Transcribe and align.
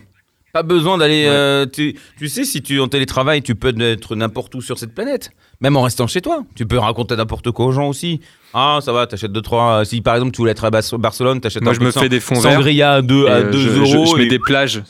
Pas 0.52 0.62
besoin 0.62 0.98
d'aller. 0.98 1.24
Ouais. 1.24 1.30
euh, 1.30 1.66
tu, 1.66 1.96
tu 2.18 2.28
sais, 2.28 2.44
si 2.44 2.60
tu 2.62 2.76
es 2.76 2.80
en 2.80 2.88
télétravail, 2.88 3.42
tu 3.42 3.54
peux 3.54 3.72
être 3.80 4.16
n'importe 4.16 4.54
où 4.54 4.60
sur 4.60 4.78
cette 4.78 4.94
planète. 4.94 5.30
Même 5.60 5.76
en 5.76 5.82
restant 5.82 6.06
chez 6.06 6.20
toi. 6.22 6.42
Tu 6.54 6.66
peux 6.66 6.78
raconter 6.78 7.14
n'importe 7.16 7.50
quoi 7.50 7.66
aux 7.66 7.72
gens 7.72 7.88
aussi. 7.88 8.20
Ah, 8.54 8.78
ça 8.82 8.92
va, 8.92 9.06
t'achètes 9.06 9.30
2 9.32 9.42
trois. 9.42 9.84
Si 9.84 10.00
par 10.00 10.14
exemple 10.14 10.32
tu 10.32 10.38
voulais 10.38 10.52
être 10.52 10.64
à 10.64 10.70
Barcelone, 10.70 11.40
t'achètes 11.40 11.62
Moi, 11.62 11.72
un 11.72 11.74
je 11.74 11.80
me 11.80 11.90
fais 11.90 12.08
des 12.08 12.18
fonds 12.18 12.40
verts. 12.40 12.54
Sangria 12.54 12.94
à 12.94 13.02
2 13.02 13.24
Et, 13.26 13.28
à 13.28 13.32
euh, 13.34 13.50
2 13.52 13.58
je, 13.58 13.68
euros. 13.94 14.06
je 14.06 14.16
mets 14.16 14.24
et- 14.24 14.28
des 14.28 14.38
plages. 14.38 14.82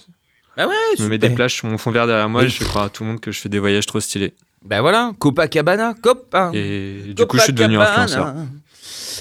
Ah 0.56 0.66
ouais, 0.68 0.74
Je 0.98 1.04
me 1.04 1.08
mets 1.08 1.18
des 1.18 1.30
plages 1.30 1.54
sur 1.54 1.68
mon 1.68 1.76
fond 1.78 1.90
vert 1.90 2.06
derrière 2.06 2.28
moi 2.28 2.44
et 2.44 2.48
je 2.48 2.56
fais 2.56 2.64
croire 2.64 2.84
à 2.84 2.88
tout 2.90 3.02
le 3.02 3.10
monde 3.10 3.20
que 3.20 3.32
je 3.32 3.40
fais 3.40 3.48
des 3.48 3.58
voyages 3.58 3.86
trop 3.86 4.00
stylés. 4.00 4.34
Bah 4.64 4.80
voilà, 4.82 5.12
Copacabana, 5.18 5.94
Copa. 6.02 6.50
Et 6.54 7.14
du 7.16 7.26
coup, 7.26 7.38
je 7.38 7.42
suis 7.44 7.52
devenu 7.52 7.78
influenceur. 7.78 8.34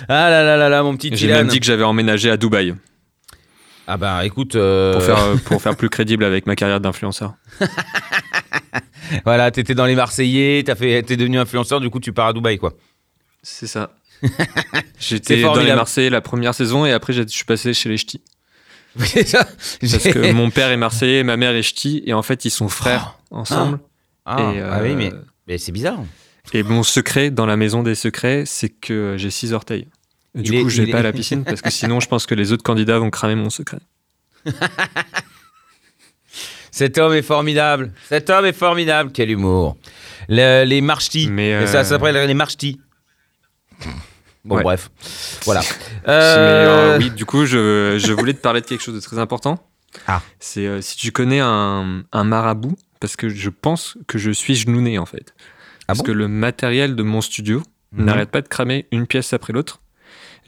Ah 0.07 0.29
là 0.29 0.43
là 0.43 0.55
là 0.57 0.69
là, 0.69 0.83
mon 0.83 0.95
petit 0.95 1.11
J'ai 1.15 1.27
même 1.27 1.47
dit 1.47 1.59
que 1.59 1.65
j'avais 1.65 1.83
emménagé 1.83 2.29
à 2.29 2.37
Dubaï 2.37 2.75
Ah 3.91 3.97
bah 3.97 4.23
écoute. 4.23 4.55
euh, 4.55 4.93
pour, 4.93 5.01
faire, 5.01 5.41
pour 5.45 5.61
faire 5.61 5.75
plus 5.75 5.89
crédible 5.89 6.23
avec 6.23 6.45
ma 6.45 6.55
carrière 6.55 6.79
d'influenceur. 6.79 7.33
Voilà, 9.25 9.49
t'étais 9.49 9.73
dans 9.73 9.87
les 9.87 9.95
Marseillais, 9.95 10.63
t'es 10.63 11.17
devenu 11.17 11.39
influenceur, 11.39 11.79
du 11.79 11.89
coup 11.89 11.99
tu 11.99 12.13
pars 12.13 12.27
à 12.27 12.33
Dubaï 12.33 12.59
quoi. 12.59 12.73
C'est 13.41 13.65
ça. 13.65 13.95
J'étais 14.99 15.41
dans 15.41 15.55
les. 15.55 15.73
Marseillais 15.73 16.11
la 16.11 16.21
première 16.21 16.53
saison 16.53 16.85
et 16.85 16.91
après 16.91 17.13
je 17.13 17.23
suis 17.25 17.43
passé 17.43 17.73
chez 17.73 17.89
les 17.89 17.97
Ch'tis. 17.97 18.21
Oui, 18.99 19.07
ça. 19.25 19.47
Parce 19.81 20.03
que 20.03 20.31
mon 20.31 20.51
père 20.51 20.69
est 20.69 20.77
Marseillais, 20.77 21.23
ma 21.23 21.37
mère 21.37 21.55
est 21.55 21.63
Ch'ti 21.63 22.03
et 22.05 22.13
en 22.13 22.21
fait 22.21 22.45
ils 22.45 22.51
sont 22.51 22.69
frères 22.69 23.17
ensemble. 23.31 23.79
Ah, 24.25 24.53
et, 24.53 24.61
ah 24.61 24.79
oui, 24.83 24.91
euh, 24.91 24.95
mais, 24.95 25.11
mais 25.47 25.57
c'est 25.57 25.71
bizarre. 25.71 25.97
Et 26.53 26.61
mon 26.61 26.83
secret 26.83 27.31
dans 27.31 27.47
la 27.47 27.57
maison 27.57 27.81
des 27.81 27.95
secrets, 27.95 28.43
c'est 28.45 28.69
que 28.69 29.15
j'ai 29.17 29.31
six 29.31 29.53
orteils. 29.53 29.87
Du 30.41 30.51
Il 30.51 30.55
est- 30.59 30.61
coup, 30.63 30.69
je 30.69 30.81
vais 30.83 30.91
pas 30.91 30.97
est- 30.97 31.01
à 31.01 31.03
la 31.03 31.11
piscine 31.13 31.43
parce 31.43 31.61
que 31.61 31.69
sinon, 31.69 31.99
je 31.99 32.07
pense 32.07 32.25
que 32.25 32.35
les 32.35 32.51
autres 32.51 32.63
candidats 32.63 32.97
vont 32.99 33.09
cramer 33.09 33.35
mon 33.35 33.49
secret. 33.49 33.79
Cet 36.71 36.97
homme 36.97 37.13
est 37.13 37.21
formidable. 37.23 37.91
Cet 38.07 38.29
homme 38.29 38.45
est 38.45 38.53
formidable. 38.53 39.11
Quel 39.13 39.31
humour. 39.31 39.75
Le- 40.29 40.63
les 40.65 40.81
marchtis. 40.81 41.27
Mais, 41.29 41.65
Ça 41.67 41.79
euh, 41.79 41.83
s'appelle 41.83 42.15
les 42.27 42.33
marchtis. 42.33 42.79
Bon, 44.45 44.57
Ouais. 44.57 44.63
bref. 44.63 44.89
Voilà. 45.45 45.61
Mais, 46.07 46.09
Euh, 46.13 46.93
euh, 46.95 46.97
oui, 46.99 47.09
du 47.11 47.25
coup, 47.25 47.45
je, 47.45 47.97
je 47.99 48.13
voulais 48.13 48.33
te 48.33 48.39
parler 48.39 48.61
de 48.61 48.65
quelque 48.65 48.81
chose 48.83 48.95
de 48.95 48.99
très 49.01 49.17
important. 49.19 49.61
Ah. 50.07 50.21
C'est 50.39 50.81
si 50.81 50.95
tu 50.97 51.11
connais 51.11 51.39
un, 51.41 52.03
un 52.13 52.23
marabout, 52.23 52.77
parce 52.99 53.15
que 53.15 53.27
je 53.27 53.49
pense 53.49 53.97
que 54.07 54.17
je 54.19 54.29
suis 54.31 54.55
genouné 54.55 54.99
en 54.99 55.05
fait. 55.05 55.33
Ah 55.35 55.83
parce 55.87 55.99
bon? 55.99 56.05
que 56.05 56.11
le 56.11 56.27
matériel 56.27 56.95
de 56.95 57.03
mon 57.03 57.21
studio 57.21 57.63
Mhm. 57.91 58.05
n'arrête 58.05 58.29
pas 58.29 58.41
de 58.41 58.47
cramer 58.47 58.85
une 58.91 59.07
pièce 59.07 59.33
après 59.33 59.51
l'autre. 59.51 59.81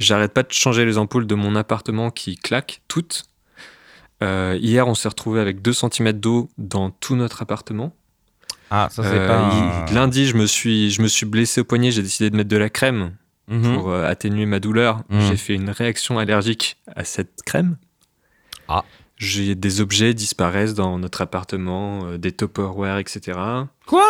J'arrête 0.01 0.33
pas 0.33 0.43
de 0.43 0.51
changer 0.51 0.83
les 0.85 0.97
ampoules 0.97 1.27
de 1.27 1.35
mon 1.35 1.55
appartement 1.55 2.09
qui 2.11 2.35
claquent 2.35 2.81
toutes. 2.87 3.23
Euh, 4.23 4.57
hier, 4.59 4.87
on 4.87 4.95
s'est 4.95 5.07
retrouvé 5.09 5.39
avec 5.39 5.61
2 5.61 5.73
cm 5.73 6.11
d'eau 6.13 6.49
dans 6.57 6.89
tout 6.91 7.15
notre 7.15 7.41
appartement. 7.41 7.93
Ah, 8.69 8.87
ça 8.91 9.03
c'est 9.03 9.17
Euh, 9.19 9.27
pas. 9.85 9.93
Lundi, 9.93 10.25
je 10.27 10.35
me, 10.37 10.45
suis, 10.45 10.91
je 10.91 11.01
me 11.01 11.07
suis 11.07 11.25
blessé 11.25 11.61
au 11.61 11.63
poignet, 11.65 11.91
j'ai 11.91 12.01
décidé 12.01 12.29
de 12.29 12.35
mettre 12.35 12.49
de 12.49 12.57
la 12.57 12.69
crème 12.69 13.13
Mhm. 13.47 13.73
pour 13.75 13.89
euh, 13.91 14.05
atténuer 14.07 14.45
ma 14.45 14.59
douleur. 14.59 15.01
Mhm. 15.09 15.21
J'ai 15.27 15.37
fait 15.37 15.53
une 15.55 15.69
réaction 15.69 16.17
allergique 16.19 16.77
à 16.95 17.03
cette 17.03 17.41
crème. 17.45 17.77
Ah. 18.69 18.83
J'ai 19.17 19.55
des 19.55 19.81
objets 19.81 20.13
disparaissent 20.13 20.73
dans 20.73 20.97
notre 20.97 21.21
appartement, 21.21 22.17
des 22.17 22.31
Tupperware, 22.31 22.97
etc. 22.97 23.37
Quoi? 23.85 24.07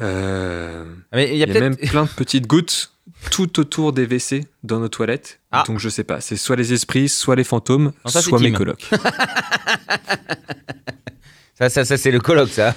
Euh, 0.00 0.84
Ah, 1.12 1.16
Mais 1.16 1.30
il 1.32 1.36
y 1.38 1.42
a 1.42 1.46
y 1.46 1.50
a 1.50 1.52
peut-être. 1.52 1.60
même 1.60 1.76
plein 1.76 2.04
de 2.04 2.08
petites 2.08 2.46
gouttes 2.46 2.90
tout 3.30 3.58
autour 3.60 3.92
des 3.92 4.04
WC 4.06 4.44
dans 4.64 4.80
nos 4.80 4.88
toilettes. 4.88 5.40
Ah. 5.52 5.64
Donc 5.66 5.78
je 5.78 5.88
sais 5.88 6.04
pas, 6.04 6.20
c'est 6.20 6.36
soit 6.36 6.56
les 6.56 6.72
esprits, 6.72 7.08
soit 7.08 7.36
les 7.36 7.44
fantômes, 7.44 7.92
Non, 8.04 8.10
ça, 8.10 8.20
c'est 8.22 8.28
soit 8.28 8.40
mes 8.40 8.52
colocs. 8.52 8.88
Ça, 11.56 11.70
ça, 11.70 11.84
ça 11.84 11.96
c'est 11.96 12.10
le 12.10 12.18
colloque, 12.18 12.48
ça. 12.50 12.74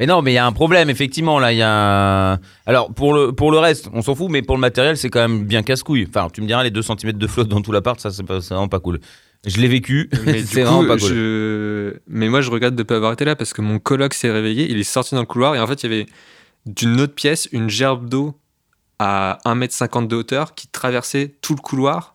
Mais 0.00 0.06
non, 0.06 0.20
mais 0.20 0.32
il 0.32 0.34
y 0.34 0.38
a 0.38 0.44
un 0.46 0.50
problème, 0.52 0.90
effectivement. 0.90 1.38
Là, 1.38 1.52
il 1.52 1.58
y 1.58 1.62
a. 1.62 2.32
un- 2.32 2.40
Alors, 2.66 2.92
pour 2.92 3.14
le, 3.14 3.30
pour 3.32 3.52
le 3.52 3.58
reste, 3.58 3.88
on 3.92 4.02
s'en 4.02 4.16
fout, 4.16 4.28
mais 4.30 4.42
pour 4.42 4.56
le 4.56 4.60
matériel, 4.60 4.96
c'est 4.96 5.10
quand 5.10 5.20
même 5.20 5.44
bien 5.44 5.62
casse-couille. 5.62 6.08
Enfin, 6.08 6.26
tu 6.32 6.40
me 6.40 6.46
diras, 6.48 6.64
les 6.64 6.70
2 6.72 6.82
cm 6.82 7.12
de 7.12 7.26
flotte 7.28 7.46
dans 7.48 7.60
tout 7.62 7.70
l'appart, 7.70 8.00
ça, 8.00 8.10
c'est 8.10 8.26
vraiment 8.26 8.66
pas 8.68 8.80
cool. 8.80 8.98
Je 9.46 9.58
l'ai 9.58 9.68
vécu, 9.68 10.10
Mais 10.26 10.42
c'est 10.44 10.62
vraiment 10.64 10.84
pas 10.84 10.96
cool. 10.98 11.08
je... 11.08 11.94
Mais 12.08 12.28
moi, 12.28 12.40
je 12.40 12.50
regrette 12.50 12.74
de 12.74 12.80
ne 12.82 12.84
pas 12.84 12.96
avoir 12.96 13.12
été 13.12 13.24
là 13.24 13.36
parce 13.36 13.52
que 13.52 13.62
mon 13.62 13.78
coloc 13.78 14.12
s'est 14.14 14.30
réveillé, 14.32 14.68
il 14.68 14.78
est 14.80 14.82
sorti 14.82 15.14
dans 15.14 15.20
le 15.20 15.26
couloir 15.26 15.54
et 15.54 15.60
en 15.60 15.66
fait, 15.68 15.82
il 15.84 15.90
y 15.90 15.94
avait 15.94 16.06
d'une 16.66 17.00
autre 17.00 17.14
pièce 17.14 17.48
une 17.52 17.68
gerbe 17.70 18.08
d'eau 18.08 18.38
à 18.98 19.38
1m50 19.44 20.06
de 20.08 20.16
hauteur 20.16 20.54
qui 20.54 20.68
traversait 20.68 21.34
tout 21.40 21.54
le 21.54 21.60
couloir. 21.60 22.12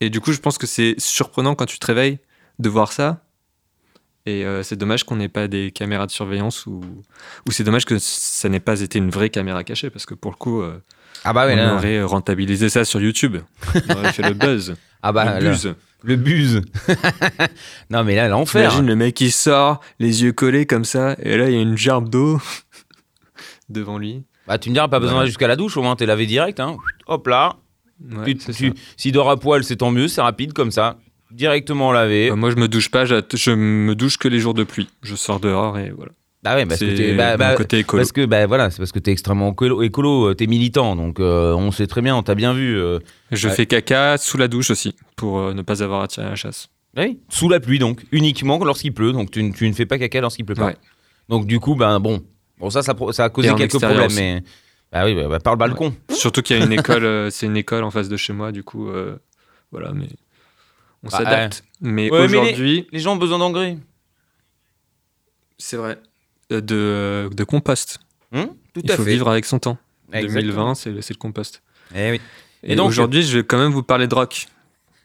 Et 0.00 0.10
du 0.10 0.20
coup, 0.20 0.32
je 0.32 0.38
pense 0.38 0.58
que 0.58 0.66
c'est 0.66 0.94
surprenant 0.98 1.54
quand 1.54 1.66
tu 1.66 1.78
te 1.78 1.86
réveilles 1.86 2.18
de 2.58 2.68
voir 2.68 2.92
ça. 2.92 3.24
Et 4.26 4.44
euh, 4.44 4.62
c'est 4.62 4.76
dommage 4.76 5.04
qu'on 5.04 5.16
n'ait 5.16 5.28
pas 5.28 5.48
des 5.48 5.70
caméras 5.72 6.06
de 6.06 6.12
surveillance 6.12 6.66
ou, 6.66 6.80
ou 7.46 7.50
c'est 7.52 7.64
dommage 7.64 7.84
que 7.84 7.98
ça 7.98 8.48
n'ait 8.48 8.60
pas 8.60 8.80
été 8.80 8.98
une 8.98 9.10
vraie 9.10 9.30
caméra 9.30 9.64
cachée 9.64 9.90
parce 9.90 10.06
que 10.06 10.14
pour 10.14 10.30
le 10.30 10.36
coup, 10.36 10.60
euh, 10.62 10.78
Ah 11.24 11.32
bah 11.32 11.46
oui, 11.46 11.54
on 11.54 11.56
là. 11.56 11.74
aurait 11.74 12.02
rentabilisé 12.02 12.68
ça 12.68 12.84
sur 12.84 13.00
YouTube. 13.00 13.38
On 13.88 13.94
aurait 13.96 14.12
fait 14.12 14.22
le 14.22 14.34
buzz, 14.34 14.76
Ah 15.02 15.10
bah, 15.10 15.40
le 15.40 15.48
buzz. 15.50 15.74
le 16.04 16.14
buse. 16.16 16.60
non, 17.90 18.04
mais 18.04 18.14
là, 18.14 18.28
l'enfer. 18.28 18.68
T'imagines 18.70 18.86
le 18.86 18.94
mec 18.96 19.14
qui 19.14 19.30
sort, 19.32 19.80
les 19.98 20.22
yeux 20.22 20.32
collés 20.32 20.66
comme 20.66 20.84
ça, 20.84 21.16
et 21.20 21.36
là 21.36 21.48
il 21.48 21.54
y 21.54 21.58
a 21.58 21.62
une 21.62 21.76
gerbe 21.76 22.08
d'eau 22.08 22.40
devant 23.72 23.98
lui. 23.98 24.22
Bah, 24.46 24.58
tu 24.58 24.68
me 24.70 24.74
diras, 24.74 24.88
pas 24.88 25.00
besoin 25.00 25.20
Ouais. 25.20 25.26
jusqu'à 25.26 25.46
la 25.48 25.56
douche, 25.56 25.76
au 25.76 25.82
moins, 25.82 25.96
t'es 25.96 26.06
lavé 26.06 26.26
direct. 26.26 26.60
Hein. 26.60 26.76
Hop 27.06 27.26
là. 27.26 27.56
Ouais. 28.10 28.36
S'il 28.96 29.12
dort 29.12 29.30
à 29.30 29.36
poil, 29.36 29.62
c'est 29.64 29.76
tant 29.76 29.90
mieux, 29.92 30.08
c'est 30.08 30.20
rapide 30.20 30.52
comme 30.52 30.70
ça. 30.72 30.98
Directement 31.30 31.92
lavé. 31.92 32.30
Euh, 32.30 32.36
moi 32.36 32.50
je 32.50 32.56
me 32.56 32.68
douche 32.68 32.90
pas, 32.90 33.04
je 33.06 33.50
me 33.52 33.94
douche 33.94 34.18
que 34.18 34.28
les 34.28 34.38
jours 34.40 34.54
de 34.54 34.64
pluie. 34.64 34.88
Je 35.02 35.14
sors 35.14 35.40
dehors 35.40 35.78
et 35.78 35.90
voilà. 35.90 36.12
bah 36.42 36.56
ouais, 36.56 36.66
parce 36.66 36.80
que 36.80 36.90
C'est 36.90 36.94
t'es. 36.96 37.14
Bah, 37.14 37.36
bah, 37.36 37.54
côté 37.54 37.78
écolo. 37.78 38.02
Parce 38.02 38.12
que 38.12 38.26
bah 38.26 38.46
voilà, 38.46 38.70
c'est 38.70 38.78
parce 38.78 38.92
que 38.92 38.98
t'es 38.98 39.12
extrêmement 39.12 39.54
écolo, 39.82 40.28
euh, 40.28 40.34
t'es 40.34 40.46
militant, 40.46 40.94
donc 40.96 41.20
euh, 41.20 41.54
on 41.54 41.70
sait 41.70 41.86
très 41.86 42.02
bien, 42.02 42.14
on 42.16 42.22
t'a 42.22 42.34
bien 42.34 42.52
vu. 42.52 42.76
euh, 42.76 42.98
Je 43.30 43.48
ouais. 43.48 43.54
fais 43.54 43.66
caca 43.66 44.18
sous 44.18 44.36
la 44.36 44.48
douche 44.48 44.70
aussi, 44.70 44.94
pour 45.16 45.38
euh, 45.38 45.54
ne 45.54 45.62
pas 45.62 45.82
avoir 45.82 46.02
à 46.02 46.08
tirer 46.08 46.26
à 46.26 46.30
la 46.30 46.36
chasse. 46.36 46.68
oui, 46.98 47.18
sous 47.30 47.48
la 47.48 47.60
pluie 47.60 47.78
donc, 47.78 48.04
uniquement 48.12 48.62
lorsqu'il 48.62 48.92
pleut, 48.92 49.12
donc 49.12 49.30
tu, 49.30 49.42
ne- 49.42 49.52
tu 49.52 49.66
ne 49.68 49.72
fais 49.72 49.86
pas 49.86 49.98
caca 49.98 50.20
lorsqu'il 50.20 50.44
pleut 50.44 50.54
pas. 50.56 50.66
Ouais. 50.66 50.76
Donc 51.30 51.46
du 51.46 51.60
coup, 51.60 51.76
ben 51.76 51.98
bon, 52.00 52.20
Bon, 52.62 52.70
ça, 52.70 52.82
ça, 52.82 52.94
ça 53.10 53.24
a 53.24 53.28
causé 53.28 53.48
Et 53.48 53.54
quelques 53.54 53.74
extérieur 53.74 54.06
problèmes, 54.06 54.16
mais. 54.16 54.42
Bah 54.92 55.04
oui, 55.04 55.14
bah, 55.14 55.26
bah, 55.28 55.40
par 55.40 55.54
le 55.54 55.58
balcon. 55.58 55.94
Surtout 56.10 56.42
qu'il 56.42 56.56
y 56.56 56.60
a 56.60 56.64
une 56.64 56.72
école, 56.72 57.04
euh, 57.04 57.28
c'est 57.30 57.46
une 57.46 57.56
école 57.56 57.82
en 57.82 57.90
face 57.90 58.08
de 58.08 58.16
chez 58.16 58.32
moi, 58.32 58.52
du 58.52 58.62
coup, 58.62 58.88
euh, 58.88 59.16
voilà, 59.72 59.90
mais 59.92 60.06
on 61.02 61.08
Bah, 61.08 61.18
s'adapte. 61.18 61.64
Mais 61.80 62.10
Ouais, 62.10 62.20
aujourd'hui, 62.20 62.86
Les 62.92 63.00
gens 63.00 63.14
ont 63.14 63.16
besoin 63.16 63.38
d'engrais. 63.38 63.78
c'est 65.58 65.76
vrai, 65.76 65.98
euh, 66.52 66.60
de, 66.60 67.34
de 67.34 67.44
compost. 67.44 67.98
Hum 68.34 68.48
Tout 68.74 68.80
Il 68.84 68.92
à 68.92 68.96
faut 68.96 69.04
fait. 69.04 69.10
vivre 69.10 69.28
avec 69.30 69.44
son 69.44 69.58
temps. 69.58 69.78
Exactement. 70.12 70.52
2020, 70.52 70.74
c'est 70.74 70.90
le, 70.90 71.14
compost. 71.16 71.62
Eh 71.94 72.10
oui. 72.12 72.20
Et, 72.62 72.72
Et 72.72 72.76
donc- 72.76 72.88
aujourd'hui, 72.88 73.22
je 73.22 73.38
vais 73.38 73.44
quand 73.44 73.58
même 73.58 73.72
vous 73.72 73.82
parler 73.82 74.06
de 74.06 74.14
rock 74.14 74.46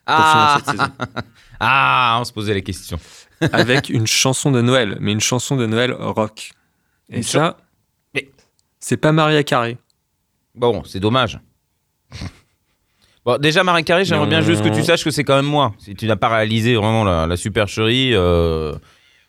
Ah, 0.05 0.59
pour 0.63 0.75
finir 0.75 0.91
cette 0.91 1.05
saison. 1.07 1.23
ah, 1.59 2.17
on 2.19 2.23
se 2.25 2.33
posait 2.33 2.53
les 2.53 2.61
questions. 2.63 2.99
avec 3.51 3.89
une 3.89 4.05
chanson 4.07 4.51
de 4.51 4.61
Noël, 4.61 4.97
mais 4.99 5.11
une 5.13 5.21
chanson 5.21 5.55
de 5.55 5.65
Noël 5.65 5.93
rock. 5.93 6.51
Et 7.09 7.21
ça, 7.23 7.57
Mais- 8.13 8.29
c'est 8.79 8.97
pas 8.97 9.11
Maria 9.11 9.43
Carey. 9.43 9.77
Bon, 10.55 10.83
c'est 10.83 10.99
dommage. 10.99 11.39
Bon, 13.25 13.37
déjà, 13.37 13.61
Marie 13.61 13.83
Carré, 13.83 14.05
j'aimerais 14.05 14.27
bien 14.27 14.39
juste 14.39 14.63
que 14.63 14.69
tu 14.69 14.81
saches 14.85 15.03
que 15.03 15.11
c'est 15.11 15.25
quand 15.25 15.35
même 15.35 15.43
moi. 15.45 15.73
Si 15.79 15.93
tu 15.95 16.07
n'as 16.07 16.15
pas 16.15 16.29
réalisé 16.29 16.75
vraiment 16.75 17.03
la, 17.03 17.27
la 17.27 17.35
supercherie, 17.35 18.11
euh, 18.13 18.73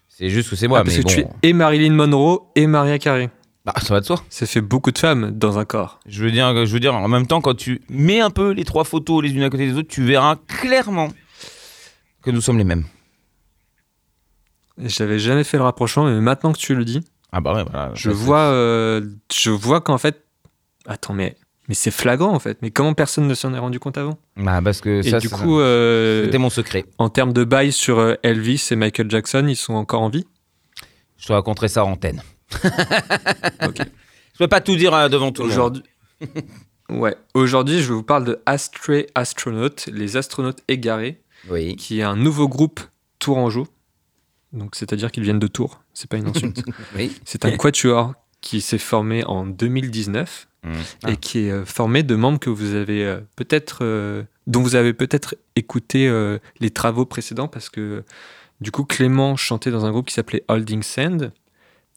c'est 0.06 0.28
juste 0.30 0.48
que 0.50 0.54
c'est 0.54 0.68
moi. 0.68 0.78
Ah, 0.78 0.84
parce 0.84 0.96
mais 0.98 1.02
que 1.02 1.08
tu 1.08 1.20
es 1.22 1.26
et 1.42 1.52
Marilyn 1.52 1.94
Monroe 1.94 2.42
et 2.54 2.68
Maria 2.68 3.00
Carey. 3.00 3.28
bah, 3.64 3.74
ça 3.82 3.92
va 3.94 3.98
de 3.98 4.04
soi. 4.06 4.22
Ça 4.28 4.46
fait 4.46 4.60
beaucoup 4.60 4.92
de 4.92 4.98
femmes 4.98 5.32
dans 5.32 5.58
un 5.58 5.64
corps. 5.64 5.98
Je 6.06 6.22
veux 6.22 6.30
dire, 6.30 6.64
je 6.64 6.72
veux 6.72 6.78
dire, 6.78 6.94
en 6.94 7.08
même 7.08 7.26
temps, 7.26 7.40
quand 7.40 7.56
tu 7.56 7.82
mets 7.88 8.20
un 8.20 8.30
peu 8.30 8.52
les 8.52 8.64
trois 8.64 8.84
photos 8.84 9.20
les 9.20 9.32
unes 9.32 9.42
à 9.42 9.50
côté 9.50 9.66
des 9.66 9.74
autres, 9.76 9.88
tu 9.88 10.04
verras 10.04 10.36
clairement 10.46 11.08
que 12.22 12.30
nous 12.30 12.40
sommes 12.40 12.58
les 12.58 12.62
mêmes. 12.62 12.84
J'avais 14.78 15.18
jamais 15.18 15.42
fait 15.42 15.56
le 15.56 15.64
rapprochement, 15.64 16.04
mais 16.04 16.20
maintenant 16.20 16.52
que 16.52 16.58
tu 16.58 16.76
le 16.76 16.84
dis, 16.84 17.00
Ah 17.32 17.40
bah 17.40 17.54
ouais, 17.54 17.64
voilà. 17.70 17.90
je 17.94 18.10
vois, 18.10 18.38
euh, 18.40 19.02
je 19.32 19.50
vois 19.50 19.80
qu'en 19.80 19.98
fait, 19.98 20.24
attends, 20.86 21.12
mais 21.14 21.36
mais 21.68 21.74
c'est 21.74 21.90
flagrant 21.90 22.32
en 22.32 22.38
fait. 22.38 22.58
Mais 22.62 22.70
comment 22.70 22.94
personne 22.94 23.26
ne 23.26 23.34
s'en 23.34 23.52
est 23.52 23.58
rendu 23.58 23.78
compte 23.78 23.98
avant? 23.98 24.18
Bah, 24.36 24.60
parce 24.64 24.80
que 24.80 25.00
Et 25.04 25.10
ça, 25.10 25.18
du 25.18 25.28
coup, 25.28 25.60
euh, 25.60 26.24
c'était 26.24 26.38
mon 26.38 26.48
secret. 26.50 26.86
en 26.96 27.10
termes 27.10 27.32
de 27.34 27.44
bail 27.44 27.72
sur 27.72 27.98
euh, 27.98 28.14
Elvis 28.22 28.68
et 28.70 28.76
Michael 28.76 29.10
Jackson, 29.10 29.44
ils 29.46 29.56
sont 29.56 29.74
encore 29.74 30.00
en 30.00 30.08
vie? 30.08 30.26
Je 31.18 31.26
te 31.26 31.32
raconterai 31.32 31.68
ça 31.68 31.84
en 31.84 31.92
antenne. 31.92 32.22
Ok. 33.66 33.78
Je 34.32 34.38
peux 34.44 34.48
pas 34.48 34.60
tout 34.60 34.76
dire 34.76 35.10
devant 35.10 35.32
tout 35.32 35.42
le 35.42 35.48
monde. 35.48 35.52
Aujourd'hui, 35.58 35.82
ouais. 36.90 37.16
Aujourd'hui, 37.34 37.82
je 37.82 37.92
vous 37.92 38.02
parle 38.04 38.24
de 38.24 38.40
Astray 38.46 39.06
Astronaut, 39.14 39.68
les 39.92 40.16
astronautes 40.16 40.60
égarés, 40.68 41.20
Oui. 41.50 41.74
qui 41.76 41.98
est 42.00 42.04
un 42.04 42.16
nouveau 42.16 42.48
groupe 42.48 42.80
tourangeau. 43.18 43.66
Donc, 44.52 44.74
c'est-à-dire 44.74 45.10
qu'ils 45.12 45.24
viennent 45.24 45.38
de 45.38 45.46
Tours. 45.46 45.82
C'est 45.94 46.08
pas 46.08 46.16
une 46.16 46.28
insulte. 46.28 46.62
Oui. 46.96 47.12
C'est 47.24 47.44
un 47.44 47.56
quatuor 47.56 48.14
qui 48.40 48.60
s'est 48.60 48.78
formé 48.78 49.24
en 49.24 49.46
2019 49.46 50.48
Mmh. 50.64 50.72
et 51.08 51.16
qui 51.16 51.38
est 51.46 51.52
euh, 51.52 51.64
formé 51.64 52.02
de 52.02 52.16
membres 52.16 52.40
que 52.40 52.50
vous 52.50 52.74
avez 52.74 53.04
euh, 53.04 53.20
peut-être, 53.36 53.78
euh, 53.82 54.24
dont 54.48 54.60
vous 54.60 54.74
avez 54.74 54.92
peut-être 54.92 55.36
écouté 55.54 56.08
euh, 56.08 56.38
les 56.58 56.70
travaux 56.70 57.06
précédents 57.06 57.46
parce 57.46 57.70
que 57.70 58.02
du 58.60 58.72
coup 58.72 58.82
Clément 58.84 59.36
chantait 59.36 59.70
dans 59.70 59.84
un 59.86 59.92
groupe 59.92 60.08
qui 60.08 60.14
s'appelait 60.14 60.42
Holding 60.48 60.82
Sand. 60.82 61.32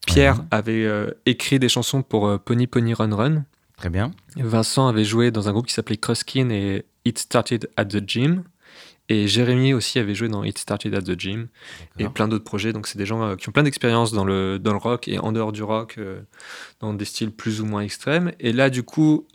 Pierre 0.05 0.43
avait 0.51 0.85
euh, 0.85 1.09
écrit 1.25 1.57
des 1.57 1.69
chansons 1.69 2.03
pour 2.03 2.39
Pony 2.39 2.67
Pony 2.67 2.93
Run 2.93 3.15
Run. 3.15 3.45
Très 3.77 3.89
bien. 3.89 4.11
Vincent 4.35 4.87
avait 4.87 5.05
joué 5.05 5.31
dans 5.31 5.49
un 5.49 5.53
groupe 5.53 5.65
qui 5.65 5.73
s'appelait 5.73 5.97
Cruskin 5.97 6.51
et 6.51 6.85
It 7.03 7.17
Started 7.17 7.67
at 7.77 7.85
the 7.85 8.07
Gym. 8.07 8.43
Et 9.11 9.27
Jérémy 9.27 9.73
aussi 9.73 9.99
avait 9.99 10.15
joué 10.15 10.29
dans 10.29 10.45
It 10.45 10.57
Started 10.57 10.95
at 10.95 11.01
the 11.01 11.19
Gym 11.19 11.49
et 11.99 12.07
plein 12.07 12.29
d'autres 12.29 12.45
projets. 12.45 12.71
Donc, 12.71 12.87
c'est 12.87 12.97
des 12.97 13.05
gens 13.05 13.21
euh, 13.21 13.35
qui 13.35 13.49
ont 13.49 13.51
plein 13.51 13.63
d'expérience 13.63 14.13
dans 14.13 14.23
le, 14.23 14.57
dans 14.57 14.71
le 14.71 14.77
rock 14.77 15.09
et 15.09 15.19
en 15.19 15.33
dehors 15.33 15.51
du 15.51 15.63
rock, 15.63 15.95
euh, 15.97 16.21
dans 16.79 16.93
des 16.93 17.03
styles 17.03 17.31
plus 17.31 17.59
ou 17.59 17.65
moins 17.65 17.81
extrêmes. 17.81 18.31
Et 18.39 18.53
là, 18.53 18.69
du 18.69 18.83
coup, 18.83 19.27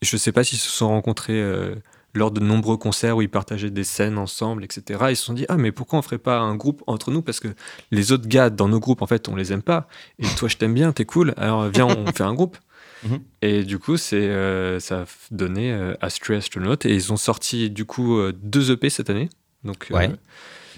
je 0.00 0.16
sais 0.16 0.30
pas 0.30 0.44
s'ils 0.44 0.60
se 0.60 0.70
sont 0.70 0.90
rencontrés 0.90 1.42
euh, 1.42 1.74
lors 2.14 2.30
de 2.30 2.38
nombreux 2.38 2.76
concerts 2.76 3.16
où 3.16 3.22
ils 3.22 3.28
partageaient 3.28 3.68
des 3.68 3.82
scènes 3.82 4.16
ensemble, 4.16 4.62
etc. 4.62 5.06
Ils 5.10 5.16
se 5.16 5.24
sont 5.24 5.32
dit 5.32 5.44
Ah, 5.48 5.56
mais 5.56 5.72
pourquoi 5.72 5.98
on 5.98 6.02
ferait 6.02 6.18
pas 6.18 6.38
un 6.38 6.54
groupe 6.54 6.84
entre 6.86 7.10
nous? 7.10 7.20
Parce 7.20 7.40
que 7.40 7.48
les 7.90 8.12
autres 8.12 8.28
gars 8.28 8.48
dans 8.48 8.68
nos 8.68 8.78
groupes, 8.78 9.02
en 9.02 9.08
fait, 9.08 9.28
on 9.28 9.34
les 9.34 9.52
aime 9.52 9.62
pas. 9.62 9.88
Et 10.20 10.26
toi, 10.36 10.48
je 10.48 10.56
t'aime 10.56 10.72
bien, 10.72 10.92
t'es 10.92 11.04
cool. 11.04 11.34
Alors, 11.36 11.66
viens, 11.66 11.86
on 11.86 12.06
fait 12.14 12.22
un 12.22 12.34
groupe. 12.34 12.56
Mhm. 13.04 13.20
Et 13.42 13.62
du 13.64 13.78
coup, 13.78 13.96
c'est, 13.96 14.16
euh, 14.28 14.80
ça 14.80 15.02
a 15.02 15.04
donné 15.30 15.72
euh, 15.72 15.94
Astray 16.00 16.36
Astronaut. 16.36 16.76
Et 16.84 16.94
ils 16.94 17.12
ont 17.12 17.16
sorti, 17.16 17.70
du 17.70 17.84
coup, 17.84 18.18
euh, 18.18 18.32
deux 18.36 18.70
EP 18.72 18.88
cette 18.90 19.10
année. 19.10 19.28
Donc, 19.62 19.88
euh, 19.90 19.94
Ouais. 19.94 20.10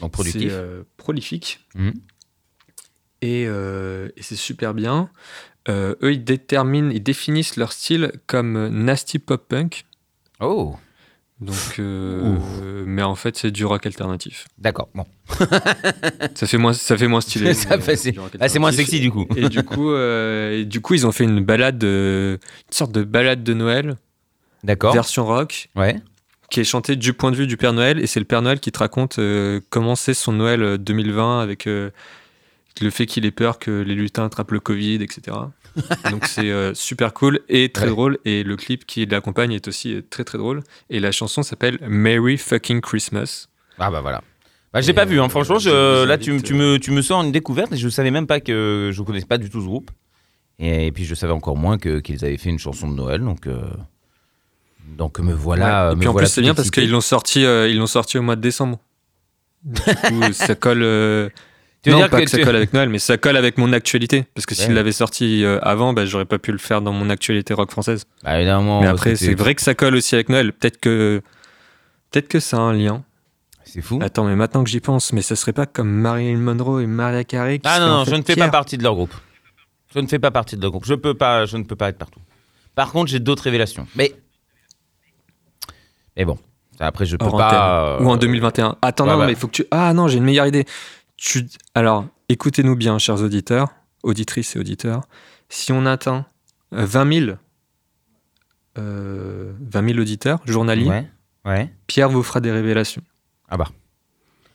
Donc 0.00 0.12
productif. 0.12 0.52
prolifique. 0.96 1.61
Mhm. 1.75 1.94
Et, 3.23 3.43
et 3.43 4.23
c'est 4.23 4.37
super 4.37 4.75
bien. 4.75 5.11
Eux, 5.69 5.96
ils 6.12 6.23
déterminent, 6.23 6.90
ils 6.90 7.02
définissent 7.02 7.56
leur 7.56 7.73
style 7.73 8.12
comme 8.26 8.69
nasty 8.69 9.19
pop 9.19 9.49
punk. 9.49 9.84
Oh, 10.40 10.76
Donc, 11.38 11.54
euh, 11.80 12.34
mais 12.86 13.02
en 13.02 13.14
fait, 13.14 13.36
c'est 13.36 13.50
du 13.50 13.66
rock 13.66 13.84
alternatif. 13.84 14.46
d'accord. 14.58 14.88
Bon. 14.94 15.04
Ça 16.34 16.46
fait 16.46 16.56
moins, 16.56 16.72
ça 16.72 16.96
fait 16.96 17.08
moins 17.08 17.20
stylé. 17.20 17.50
Euh, 17.70 17.94
c'est- 17.96 18.14
Ah, 18.40 18.48
c'est 18.48 18.58
moins 18.58 18.72
sexy 18.72 19.00
du 19.00 19.10
coup. 19.10 19.26
Et 19.36 19.48
du 19.48 19.62
coup, 19.62 19.90
euh, 19.90 20.60
et 20.60 20.64
du 20.64 20.80
coup, 20.80 20.94
ils 20.94 21.06
ont 21.06 21.12
fait 21.12 21.24
une 21.24 21.44
balade, 21.44 21.76
de, 21.78 22.38
une 22.68 22.72
sorte 22.74 22.92
de 22.92 23.02
balade 23.04 23.42
de 23.44 23.52
Noël, 23.54 23.96
D'accord. 24.64 24.94
version 24.94 25.26
rock, 25.26 25.68
Ouais. 25.76 26.00
qui 26.50 26.60
est 26.60 26.64
chantée 26.64 26.96
du 26.96 27.12
point 27.12 27.30
de 27.32 27.36
vue 27.36 27.46
du 27.46 27.56
Père 27.58 27.72
Noël. 27.74 27.98
Et 27.98 28.06
c'est 28.06 28.20
le 28.20 28.26
Père 28.26 28.40
Noël 28.40 28.58
qui 28.60 28.72
te 28.72 28.78
raconte 28.78 29.18
euh, 29.18 29.60
comment 29.68 29.94
c'est 29.94 30.14
son 30.14 30.32
Noël 30.32 30.62
euh, 30.62 30.78
2020 30.78 31.40
avec 31.40 31.66
euh, 31.66 31.90
le 32.81 32.90
fait 32.90 33.06
qu'il 33.06 33.25
ait 33.26 33.31
peur 33.31 33.58
que 33.58 33.70
les 33.82 33.94
lutins 33.94 34.26
attrapent 34.26 34.52
le 34.52 34.61
Covid, 34.61 34.96
etc. 35.02 35.37
Donc 36.11 36.26
c'est 36.26 36.50
euh, 36.50 36.75
super 36.75 37.12
cool 37.14 37.40
et 37.49 37.70
très 37.70 37.84
Ouais. 37.84 37.90
drôle. 37.90 38.19
Et 38.25 38.43
le 38.43 38.56
clip 38.56 38.87
qui 38.87 39.05
l'accompagne 39.06 39.52
est 39.52 39.69
aussi 39.69 39.94
euh, 39.94 40.02
très 40.08 40.25
très 40.25 40.38
drôle. 40.38 40.62
Et 40.90 41.00
la 41.00 41.12
chanson 41.12 41.43
s'appelle 41.43 41.78
Merry 41.87 42.37
Fucking 42.38 42.81
Christmas. 42.81 43.49
Ah 43.78 43.90
bah 43.90 44.00
voilà. 44.00 44.23
Bah, 44.73 44.81
j'ai 44.82 44.93
pas 44.93 45.05
vu, 45.06 45.20
hein. 45.20 45.25
euh, 45.26 45.28
franchement. 45.28 45.58
je 45.58 46.05
là, 46.05 46.19
tu, 46.19 46.32
me, 46.32 46.78
tu 46.78 46.90
me 46.90 47.02
sors 47.02 47.23
une 47.23 47.32
découverte 47.32 47.73
et 47.73 47.76
je 47.76 47.88
savais 47.88 48.11
même 48.11 48.26
pas 48.26 48.40
que 48.40 48.90
je 48.93 49.02
connaissais 49.02 49.26
pas 49.26 49.38
du 49.38 49.49
tout 49.49 49.61
ce 49.61 49.67
groupe. 49.67 49.90
Et, 50.58 50.90
puis 50.93 51.05
je 51.05 51.14
savais 51.14 51.32
encore 51.32 51.56
moins 51.56 51.78
que 51.78 52.00
qu'ils 52.00 52.25
avaient 52.25 52.38
fait 52.38 52.50
une 52.50 52.58
chanson 52.58 52.88
de 52.90 52.94
Noël. 52.94 53.20
Donc, 53.20 53.46
euh, 53.46 53.62
donc 54.87 55.19
me 55.19 55.32
voilà. 55.32 55.88
Ouais. 55.88 55.93
Et 55.93 55.94
me 55.96 56.00
puis 56.00 56.08
en 56.08 56.12
voilà 56.12 56.26
plus 56.26 56.32
c'est 56.32 56.40
bien 56.43 56.55
parce 56.55 56.70
qu'ils 56.70 56.90
l'ont 56.90 57.00
sorti, 57.00 57.44
euh, 57.44 57.69
ils 57.69 57.78
l'ont 57.78 57.87
sorti 57.87 58.19
au 58.19 58.23
mois 58.23 58.37
de 58.37 58.40
décembre. 58.40 58.78
Du 59.64 59.81
coup, 59.81 60.23
ça 60.32 60.55
colle. 60.55 61.31
Euh, 61.86 61.90
Tu 61.90 61.90
veux 61.90 61.94
non, 61.96 62.02
dire 62.02 62.10
pas 62.10 62.18
que 62.18 62.24
que, 62.24 62.30
ça 62.30 62.38
tu- 62.38 62.44
colle 62.44 62.56
avec 62.56 62.72
Noël, 62.72 62.88
mais 62.88 62.98
ça 62.98 63.16
colle 63.16 63.36
avec 63.36 63.58
mon 63.58 63.72
actualité. 63.72 64.25
Parce 64.34 64.46
que 64.46 64.54
s'il 64.54 64.68
Ouais. 64.68 64.75
l'avait 64.75 64.92
sorti 64.92 65.44
euh, 65.44 65.58
avant, 65.62 65.92
bah, 65.92 66.04
j'aurais 66.06 66.25
pas 66.25 66.38
pu 66.38 66.52
le 66.52 66.58
faire 66.58 66.82
dans 66.82 66.92
mon 66.92 67.08
actualité 67.11 67.54
rock 67.54 67.70
française. 67.70 68.04
Bah, 68.25 68.37
évidemment. 68.37 68.80
mais 68.80 68.87
après, 68.88 69.16
c'est 69.16 69.34
vrai 69.34 69.54
que 69.54 69.62
ça 69.62 69.75
colle 69.75 69.94
aussi 69.94 70.14
avec 70.14 70.28
Noël. 70.28 70.52
Peut-être 70.52 70.78
que, 70.80 71.22
peut-être 72.11 72.28
que 72.28 72.40
ça 72.40 72.56
a 72.56 72.61
un 72.61 72.72
lien. 72.72 73.04
C'est 73.64 73.82
fou. 73.82 73.99
Attends, 74.02 74.25
mais 74.25 74.37
maintenant 74.37 74.62
que 74.64 74.70
j'y 74.70 74.80
pense, 74.80 75.12
mais 75.12 75.22
ça 75.22 75.37
serait 75.37 75.52
pas 75.52 75.66
comme 75.66 75.90
Marilyn 75.90 76.38
Monroe 76.38 76.80
et 76.82 76.87
Maria 76.87 77.25
Carey 77.25 77.58
qui 77.58 77.68
Ah 77.68 77.80
non, 77.80 77.87
non, 77.88 78.04
je 78.04 78.12
ne 78.14 78.22
fais 78.22 78.34
Pierre 78.34 78.46
pas 78.46 78.52
partie 78.58 78.78
de 78.78 78.82
leur 78.82 78.94
groupe. 78.94 79.12
Je 79.94 80.00
ne 80.00 80.06
fais 80.06 80.18
pas 80.18 80.30
partie 80.30 80.56
de 80.56 80.62
leur 80.62 80.70
groupe. 80.70 80.84
Je 80.87 80.94
peux 80.94 81.14
pas, 81.14 81.46
je 81.46 81.56
ne 81.56 81.64
peux 81.64 81.76
pas 81.76 81.88
être 81.88 81.99
partout. 81.99 82.20
Par 82.75 82.92
contre, 82.92 83.11
j'ai 83.11 83.18
d'autres 83.20 83.42
révélations. 83.44 83.87
Mais, 83.96 84.12
mais 86.16 86.25
bon, 86.25 86.38
après 86.78 87.06
je 87.06 87.16
peux 87.16 87.25
Hors 87.26 87.37
pas. 87.37 87.94
antenne. 87.96 88.06
Ou 88.06 88.11
en 88.11 88.14
euh, 88.14 88.18
2021. 88.18 88.76
Attends, 88.82 89.04
ouais, 89.04 89.11
non, 89.12 89.18
ouais. 89.20 89.26
mais 89.26 89.32
il 89.32 89.38
faut 89.38 89.46
que 89.49 89.52
tu. 89.52 89.64
Ah 89.70 89.92
non, 89.92 90.08
j'ai 90.08 90.18
une 90.18 90.25
meilleure 90.25 90.46
idée. 90.46 90.64
Tu... 91.16 91.46
Alors, 91.75 92.06
écoutez-nous 92.28 92.76
bien, 92.76 92.99
chers 92.99 93.23
auditeurs, 93.23 93.68
auditrices 94.02 94.56
et 94.56 94.58
auditeurs. 94.58 95.02
Si 95.49 95.73
on 95.73 95.87
atteint 95.87 96.26
euh, 96.75 96.85
20 96.85 97.20
000, 97.26 97.37
euh, 98.78 99.52
20 99.70 99.88
000 99.88 100.00
auditeurs 100.00 100.40
journaliers, 100.44 100.88
Ouais, 100.88 101.06
ouais. 101.46 101.73
Pierre 101.87 102.08
vous 102.11 102.23
fera 102.23 102.40
des 102.40 102.50
révélations. 102.50 103.02
Ah 103.49 103.56
bah. 103.56 103.68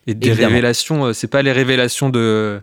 Et 0.06 0.14
des 0.14 0.28
Évidemment. 0.28 0.48
révélations, 0.48 1.04
euh, 1.06 1.12
c'est 1.12 1.28
pas 1.28 1.42
les 1.42 1.52
révélations 1.52 2.10
de, 2.10 2.60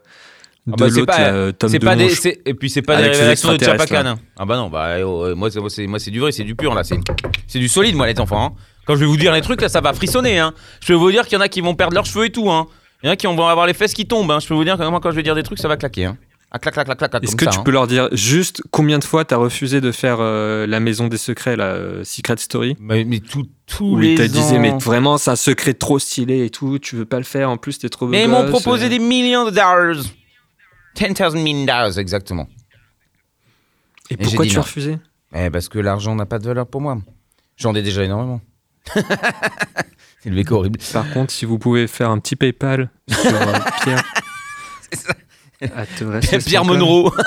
de 0.68 0.74
Ah 0.74 0.75
bah, 0.77 0.88
l'autre, 0.88 1.06
pas- 1.06 1.18
là, 1.20 1.34
euh, 1.34 1.51
Tom 1.51 1.70
C'est 1.70 1.79
pas 1.79 1.96
des, 1.96 2.12
et 2.46 2.53
puis 2.53 2.70
c'est 2.70 2.82
pas 2.82 2.98
des 3.01 3.08
révélations 3.10 3.53
de 3.56 3.63
Chapacan. 3.63 4.06
hein. 4.06 4.20
Ah 4.38 4.46
bah 4.46 4.58
non, 4.58 4.70
bah 4.70 4.98
oh, 5.06 5.25
euh, 5.25 5.36
moi 5.36 5.50
c'est 5.50 5.88
moi, 5.88 6.00
c'est 6.00 6.12
du 6.12 6.20
vrai, 6.20 6.32
c'est 6.32 6.44
du 6.44 6.56
pur 6.56 6.74
là, 6.75 6.84
c'est 6.84 7.00
c'est 7.48 7.60
du 7.60 7.68
solide 7.70 7.96
moi 7.96 8.08
les 8.08 8.20
enfants. 8.20 8.46
hein. 8.46 8.62
Quand 8.86 8.96
je 8.96 9.00
vais 9.01 9.06
vous 9.06 9.18
dire 9.18 9.34
les 9.34 9.41
trucs 9.41 9.62
là, 9.62 9.70
ça 9.70 9.82
va 9.82 9.94
frissonner. 9.94 10.39
Hein. 10.39 10.53
Je 10.82 10.88
peux 10.88 10.94
vous 10.94 11.12
dire 11.12 11.25
qu'il 11.27 11.34
y 11.38 11.38
en 11.38 11.41
a 11.44 11.48
qui 11.48 11.62
vont 11.62 11.75
perdre 11.75 11.94
leurs 11.94 12.06
cheveux 12.06 12.25
et 12.25 12.32
tout. 12.32 12.50
Hein. 12.51 12.68
Il 13.01 13.08
y 13.08 13.10
en 13.10 13.13
a 13.13 13.15
qui 13.15 13.27
vont 13.27 13.48
avoir 13.48 13.65
les 13.65 13.74
fesses 13.74 13.94
qui 13.94 14.06
tombent. 14.06 14.32
Hein. 14.32 14.39
Je 14.39 14.48
peux 14.48 14.53
vous 14.53 14.63
dire 14.63 14.77
que 14.77 14.84
moi 14.89 15.00
quand 15.00 15.12
je 15.12 15.15
vais 15.15 15.24
dire 15.24 15.36
des 15.36 15.44
trucs, 15.44 15.60
ça 15.60 15.68
va 15.68 15.77
claquer. 15.77 16.06
Hein. 16.06 16.18
Ah 16.51 16.58
clac 16.58 16.74
clac 16.74 16.86
clac 16.86 16.98
clac. 16.98 17.12
clac, 17.12 17.24
Est-ce 17.24 17.36
que 17.36 17.46
ça, 17.46 17.51
tu 17.51 17.60
hein. 17.60 17.63
peux 17.63 17.72
leur 17.72 17.86
dire 17.86 18.10
juste 18.12 18.63
combien 18.72 18.98
de 18.98 19.03
fois 19.03 19.24
t'as 19.24 19.36
refusé 19.36 19.82
de 19.82 19.91
faire 19.91 20.18
euh, 20.20 20.65
la 20.65 20.79
maison 20.79 21.08
des 21.08 21.18
secrets, 21.18 21.56
la 21.56 21.65
euh, 21.65 22.03
Secret 22.03 22.38
Story? 22.38 22.75
Mais, 22.79 23.06
mais 23.06 23.20
tout, 23.20 23.48
tous 23.68 23.94
Où 23.94 24.00
les 24.00 24.13
ils 24.13 24.18
te 24.18 24.24
disaient, 24.24 24.58
mais 24.58 24.72
vraiment, 24.72 25.20
c'est 25.20 25.29
un 25.29 25.36
secret 25.36 25.75
trop 25.75 26.00
stylé 26.00 26.46
et 26.46 26.50
tout, 26.50 26.79
tu 26.79 26.96
veux 26.96 27.06
pas 27.06 27.18
le 27.18 27.24
faire, 27.24 27.51
en 27.51 27.58
plus 27.58 27.77
t'es 27.77 27.89
trop 27.89 28.08
beau 28.08 28.12
Mais 28.12 28.24
ils 28.24 28.29
m'ont 28.29 28.48
proposé 28.50 28.88
euh. 28.88 28.89
des 28.89 29.00
millions 29.00 29.46
de 29.46 29.51
dollars. 29.51 30.03
10,000 30.96 31.34
million 31.36 31.65
dollars 31.65 32.00
exactement. 32.00 32.48
Et 34.10 34.15
j'ai 34.15 34.18
pourquoi 34.18 34.46
tu 34.48 34.58
as 34.58 34.62
refusé? 34.62 34.98
Eh, 35.36 35.51
parce 35.51 35.70
que 35.70 35.77
l'argent 35.77 36.15
n'a 36.15 36.25
pas 36.25 36.39
de 36.39 36.46
valeur 36.46 36.65
pour 36.65 36.82
moi. 36.82 36.98
J'en 37.58 37.75
ai 37.75 37.84
déjà 37.84 38.03
énormément. 38.03 38.41
c'est 40.22 40.30
le 40.30 40.36
vécu 40.36 40.54
horrible. 40.54 40.80
Par 40.94 41.10
contre, 41.12 41.32
si 41.32 41.46
vous 41.46 41.58
pouvez 41.60 41.88
faire 41.88 42.10
un 42.10 42.20
petit 42.20 42.36
PayPal 42.36 42.90
sur 43.10 43.34
euh, 43.34 43.54
Pierre, 43.84 44.04
À 45.76 45.86
te 45.86 46.04
restless.com. 46.04 46.50
Pierre 46.50 46.66
Monroe. 46.66 47.12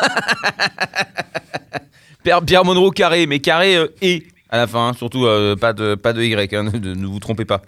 Pierre, 2.24 2.42
Pierre 2.44 2.64
Monroe 2.64 2.90
carré, 2.92 3.26
mais 3.26 3.40
carré 3.40 3.76
euh, 3.76 3.88
et 4.00 4.26
à 4.48 4.56
la 4.58 4.66
fin, 4.66 4.88
hein, 4.88 4.92
surtout 4.92 5.24
euh, 5.26 5.56
pas, 5.56 5.72
de, 5.72 5.94
pas 5.94 6.12
de 6.12 6.22
Y, 6.22 6.54
hein, 6.54 6.62
ne, 6.64 6.94
ne 6.94 7.06
vous 7.06 7.18
trompez 7.18 7.44
pas. 7.44 7.62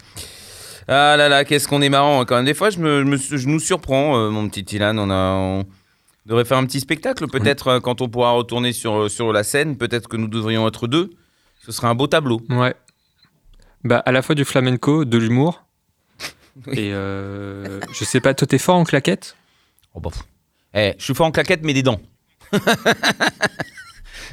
Ah 0.87 1.15
là 1.17 1.27
là, 1.29 1.43
qu'est-ce 1.43 1.67
qu'on 1.67 1.81
est 1.81 1.89
marrant 1.89 2.21
hein, 2.21 2.25
quand 2.25 2.35
même. 2.35 2.45
Des 2.45 2.53
fois, 2.53 2.69
je, 2.69 2.77
me, 2.79 2.99
je, 3.01 3.05
me- 3.33 3.37
je 3.39 3.47
nous 3.47 3.59
surprends, 3.59 4.17
euh, 4.17 4.29
mon 4.29 4.47
petit 4.47 4.75
Ilan. 4.75 4.95
On, 4.99 5.09
a, 5.09 5.31
on 5.33 5.65
devrait 6.27 6.45
faire 6.45 6.57
un 6.59 6.65
petit 6.65 6.79
spectacle, 6.79 7.27
peut-être, 7.27 7.79
quand 7.79 8.01
on 8.01 8.07
pourra 8.07 8.31
retourner 8.31 8.71
sur, 8.71 9.09
sur 9.09 9.33
la 9.33 9.43
scène. 9.43 9.77
Peut-être 9.77 10.07
que 10.07 10.15
nous 10.15 10.27
devrions 10.27 10.67
être 10.67 10.87
deux. 10.87 11.09
Ce 11.65 11.71
serait 11.71 11.87
un 11.87 11.95
beau 11.95 12.05
tableau. 12.07 12.39
Ouais. 12.49 12.75
Bah, 13.85 14.03
à 14.05 14.11
la 14.11 14.21
fois 14.21 14.35
du 14.35 14.43
flamenco, 14.43 15.05
de 15.05 15.17
l'humour. 15.17 15.63
Oui. 16.67 16.73
Et 16.79 16.93
euh, 16.93 17.79
je 17.93 18.03
sais 18.05 18.21
pas, 18.21 18.33
toi 18.33 18.47
t'es 18.47 18.57
fort 18.57 18.75
en 18.77 18.83
claquettes? 18.85 19.35
Oh, 19.93 19.99
bah. 19.99 20.09
Eh, 20.73 20.93
je 20.97 21.03
suis 21.03 21.13
fort 21.13 21.25
en 21.27 21.31
claquettes, 21.31 21.63
mais 21.63 21.73
des 21.73 21.83
dents. 21.83 21.99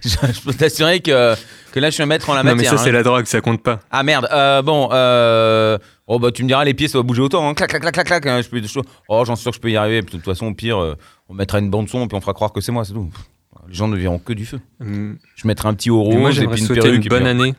je, 0.05 0.09
je 0.11 0.41
peux 0.45 0.55
t'assurer 0.55 1.01
que, 1.01 1.35
que 1.73 1.81
là, 1.81 1.91
je 1.91 1.95
suis 1.95 2.03
un 2.03 2.07
maître 2.07 2.29
en 2.31 2.35
la 2.35 2.43
Non, 2.43 2.51
mais 2.51 2.55
matière. 2.57 2.73
ça 2.75 2.81
hein. 2.81 2.85
c'est 2.85 2.93
la 2.93 3.03
drogue, 3.03 3.25
ça 3.27 3.41
compte 3.41 3.63
pas. 3.63 3.81
Ah 3.91 4.03
merde, 4.03 4.29
euh, 4.33 4.63
bon, 4.63 4.89
euh... 4.93 5.79
oh 6.07 6.19
bah 6.19 6.31
tu 6.33 6.43
me 6.43 6.49
diras 6.49 6.65
les 6.65 6.75
pieds 6.75 6.89
ça 6.89 6.99
va 6.99 7.03
bouger 7.03 7.23
autant, 7.23 7.49
hein. 7.49 7.55
clac 7.55 7.71
clac 7.71 7.83
clac 7.83 7.95
clac 7.95 8.07
clac, 8.07 8.27
hein. 8.27 8.41
je 8.43 8.49
peux... 8.49 8.63
je- 8.63 8.81
oh 9.09 9.25
j'en 9.25 9.35
suis 9.37 9.43
sûr 9.43 9.51
que 9.53 9.57
je 9.57 9.61
peux 9.61 9.71
y 9.71 9.77
arriver, 9.77 10.03
puis 10.03 10.13
de 10.13 10.23
toute 10.23 10.25
façon 10.25 10.47
au 10.47 10.55
pire 10.55 10.97
on 11.29 11.35
mettra 11.35 11.59
une 11.59 11.71
bande 11.71 11.89
son 11.89 12.05
et 12.05 12.09
puis 12.09 12.17
on 12.17 12.21
fera 12.21 12.35
croire 12.35 12.53
que 12.53 12.61
c'est 12.61 12.73
moi, 12.73 12.85
c'est 12.85 12.93
tout. 12.93 13.07
Pff, 13.13 13.25
Les 13.69 13.75
gens 13.75 13.89
ne 13.89 13.97
verront 13.97 14.19
que 14.19 14.33
du 14.33 14.47
feu. 14.47 14.61
Hum, 14.81 15.19
Je 15.37 15.47
mettrai 15.47 15.69
un 15.69 15.75
petit 15.75 15.91
haut 15.91 16.11
et 16.11 16.17
moi 16.17 16.31
et 16.31 16.33
j'aimerais 16.33 16.55
puis 16.57 16.67
une 16.67 16.75
perruque. 16.75 17.03
une 17.05 17.09
bonne 17.09 17.21
puis- 17.23 17.29
année 17.29 17.55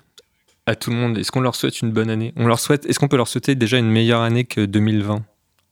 à 0.66 0.76
tout 0.76 0.90
le 0.92 0.96
monde. 0.96 1.18
Est-ce 1.18 1.32
qu'on 1.32 1.42
leur 1.42 1.56
souhaite 1.56 1.82
une 1.82 1.92
bonne 1.92 2.10
année? 2.10 2.34
On 2.36 2.48
leur 2.48 2.60
souhaite. 2.60 2.86
Est-ce 2.86 3.00
qu'on 3.00 3.08
peut 3.08 3.18
leur 3.18 3.28
souhaiter 3.28 3.56
déjà 3.56 3.78
une 3.78 3.90
meilleure 3.90 4.22
année 4.22 4.44
que 4.46 4.62
2020 4.66 5.24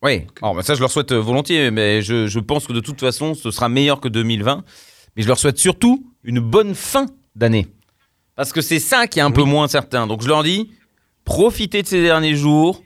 Oui, 0.04 0.28
alors, 0.42 0.56
bah, 0.56 0.64
ça 0.64 0.76
je 0.76 0.80
leur 0.82 0.92
souhaite 0.92 1.12
euh, 1.12 1.20
volontiers, 1.22 1.72
mais 1.72 2.02
je, 2.02 2.28
je 2.28 2.40
pense 2.40 2.68
que 2.68 2.74
de 2.74 2.80
toute 2.80 3.00
façon 3.00 3.34
ce 3.34 3.52
sera 3.52 3.70
meilleur 3.70 4.02
que 4.02 4.08
2020. 4.10 4.64
Mais 5.16 5.24
je 5.24 5.28
leur 5.28 5.38
souhaite 5.40 5.58
surtout 5.58 6.06
une 6.24 6.40
bonne 6.40 6.76
fin 6.76 7.06
d'année. 7.36 7.68
Parce 8.36 8.54
que 8.54 8.62
c'est 8.62 8.80
ça 8.80 9.08
qui 9.08 9.20
est 9.20 9.24
un 9.24 9.32
peu 9.32 9.44
moins 9.44 9.68
certain. 9.68 10.08
Donc 10.08 10.22
je 10.24 10.28
leur 10.28 10.44
dis, 10.44 10.72
profitez 11.26 11.82
de 11.84 11.88
ces 11.88 12.02
derniers 12.02 12.36
jours, 12.36 12.82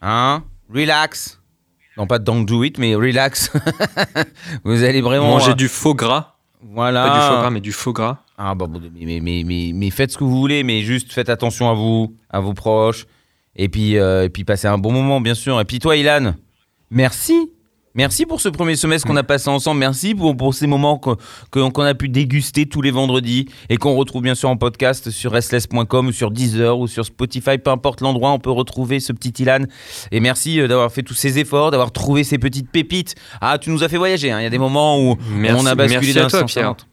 hein, 0.00 0.44
relax. 0.72 1.40
Non 1.96 2.06
pas 2.06 2.18
don't 2.20 2.44
do 2.44 2.62
it, 2.62 2.78
mais 2.78 2.94
relax. 2.94 3.50
Vous 4.64 4.84
allez 4.84 5.00
vraiment... 5.00 5.28
Manger 5.30 5.50
euh, 5.50 5.54
du 5.54 5.66
faux 5.68 5.94
gras, 5.94 6.36
Voilà. 6.62 7.02
pas 7.08 7.14
du 7.14 7.26
foie 7.26 7.40
gras, 7.40 7.50
mais 7.50 7.60
du 7.60 7.72
faux 7.72 7.92
gras. 7.92 8.18
Ah 8.38 8.54
bah, 8.54 8.66
bon, 8.68 8.80
mais, 8.80 9.04
mais, 9.04 9.20
mais, 9.20 9.42
mais, 9.44 9.70
mais 9.74 9.90
faites 9.90 10.12
ce 10.12 10.16
que 10.18 10.24
vous 10.24 10.38
voulez, 10.38 10.62
mais 10.62 10.82
juste 10.82 11.12
faites 11.12 11.28
attention 11.28 11.68
à 11.68 11.74
vous, 11.74 12.14
à 12.30 12.38
vos 12.40 12.54
proches, 12.54 13.06
et 13.56 13.68
puis, 13.68 13.98
euh, 13.98 14.24
et 14.24 14.28
puis 14.28 14.44
passez 14.44 14.68
un 14.68 14.78
bon 14.78 14.92
moment, 14.92 15.20
bien 15.20 15.34
sûr. 15.34 15.60
Et 15.60 15.64
puis 15.64 15.80
toi, 15.80 15.96
Ilan, 15.96 16.34
merci. 16.90 17.50
Merci 17.94 18.26
pour 18.26 18.40
ce 18.40 18.48
premier 18.48 18.76
semestre 18.76 19.08
qu'on 19.08 19.16
a 19.16 19.24
passé 19.24 19.48
ensemble. 19.50 19.80
Merci 19.80 20.14
pour, 20.14 20.36
pour 20.36 20.54
ces 20.54 20.68
moments 20.68 20.98
que- 20.98 21.16
qu'on 21.50 21.82
a 21.82 21.94
pu 21.94 22.08
déguster 22.08 22.66
tous 22.66 22.80
les 22.80 22.92
vendredis 22.92 23.46
et 23.70 23.76
qu'on 23.76 23.96
retrouve 23.96 24.22
bien 24.22 24.36
sûr 24.36 24.48
en 24.50 24.56
podcast 24.56 25.10
sur 25.10 25.32
restless.com 25.32 26.06
ou 26.06 26.12
sur 26.12 26.30
Deezer 26.30 26.78
ou 26.78 26.86
sur 26.86 27.04
Spotify, 27.04 27.58
peu 27.58 27.70
importe 27.72 28.00
l'endroit, 28.00 28.30
on 28.30 28.38
peut 28.38 28.52
retrouver 28.52 29.00
ce 29.00 29.12
petit 29.12 29.42
Ilan. 29.42 29.64
Et 30.12 30.20
merci 30.20 30.60
euh, 30.60 30.68
d'avoir 30.68 30.92
fait 30.92 31.02
tous 31.02 31.14
ces 31.14 31.40
efforts, 31.40 31.72
d'avoir 31.72 31.90
trouvé 31.90 32.22
ces 32.22 32.38
petites 32.38 32.70
pépites. 32.70 33.16
Ah, 33.40 33.58
tu 33.58 33.70
nous 33.70 33.82
as 33.82 33.88
fait 33.88 33.96
voyager. 33.96 34.30
hein. 34.30 34.38
Il 34.38 34.44
y 34.44 34.46
a 34.46 34.50
des 34.50 34.58
moments 34.58 35.00
où 35.02 35.16
Merci, 35.32 35.60
on 35.60 35.66
a 35.66 35.74
basculé 35.74 36.12
d'un 36.14 36.28
sens 36.28 36.56
à 36.56 36.62
l'autre. 36.62 36.86